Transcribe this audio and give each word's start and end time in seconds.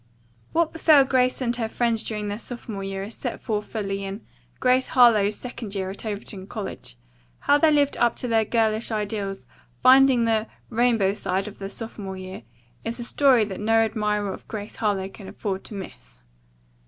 What 0.51 0.73
befell 0.73 1.03
Grace 1.03 1.41
and 1.41 1.55
her 1.57 1.69
friends 1.69 2.03
during 2.03 2.27
their 2.27 2.39
sophomore 2.39 2.83
year 2.83 3.03
is 3.03 3.13
set 3.13 3.39
forth 3.39 3.65
fully 3.67 4.03
in 4.03 4.25
"Grace 4.59 4.87
Harlowe's 4.87 5.35
Second 5.35 5.75
Year 5.75 5.91
at 5.91 6.07
Overton 6.07 6.47
College." 6.47 6.97
How 7.41 7.59
they 7.59 7.69
lived 7.69 7.95
up 7.97 8.15
to 8.15 8.27
their 8.27 8.43
girlish 8.43 8.89
ideals, 8.89 9.45
finding 9.83 10.25
the 10.25 10.47
"rainbow 10.71 11.13
side" 11.13 11.47
of 11.47 11.59
their 11.59 11.69
sophomore 11.69 12.17
year, 12.17 12.41
is 12.83 12.99
a 12.99 13.03
story 13.03 13.45
that 13.45 13.59
no 13.59 13.73
admirer 13.81 14.33
of 14.33 14.47
Grace 14.47 14.77
Harlowe 14.77 15.07
can 15.07 15.27
afford 15.27 15.63
to 15.65 15.75
miss. 15.75 16.19